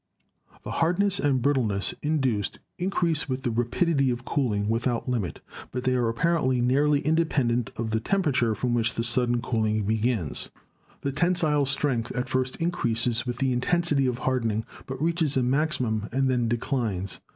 The 0.63 0.71
hardness 0.71 1.19
and 1.19 1.43
brittleness 1.43 1.93
induced 2.01 2.57
increase 2.79 3.29
with 3.29 3.43
the 3.43 3.51
rapidity 3.51 4.09
of 4.09 4.25
cooling 4.25 4.67
without 4.67 5.07
limit, 5.07 5.41
but 5.71 5.83
they 5.83 5.93
are 5.93 6.09
apparently 6.09 6.59
nearly 6.59 7.01
independent 7.01 7.69
of 7.77 7.91
the 7.91 7.99
temperature 7.99 8.55
from 8.55 8.73
which 8.73 8.95
the 8.95 9.03
sudden 9.03 9.43
cooling 9.43 9.83
begins. 9.83 10.49
296 11.03 11.03
GEOLOGY 11.03 11.03
The 11.03 11.11
tensile 11.11 11.65
strength 11.67 12.11
at 12.13 12.29
first 12.29 12.55
increases 12.55 13.27
with 13.27 13.37
the 13.37 13.53
intensity 13.53 14.07
of 14.07 14.17
hardening, 14.17 14.65
but 14.87 14.99
reaches 14.99 15.37
a 15.37 15.43
maximum 15.43 16.09
and 16.11 16.27
then 16.27 16.47
declines. 16.47 17.19